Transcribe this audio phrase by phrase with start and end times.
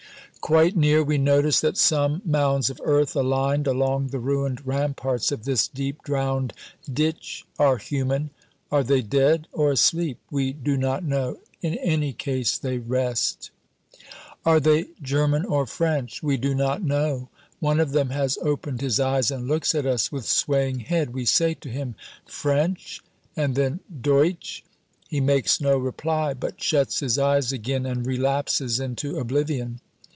[0.51, 5.45] Quite near, we notice that some mounds of earth aligned along the ruined ramparts of
[5.45, 6.51] this deep drowned
[6.91, 8.31] ditch are human.
[8.71, 10.17] Are they dead or asleep?
[10.31, 13.51] We do not know; in any case, they rest.
[14.43, 16.23] Are they German or French?
[16.23, 17.29] We do not know.
[17.59, 21.13] One of them has opened his eyes, and looks at us with swaying head.
[21.13, 21.93] We say to him,
[22.25, 23.01] "French?"
[23.37, 24.63] and then, "Deutsch?"
[25.07, 29.79] He makes no reply, but shuts his eyes again and relapses into oblivion.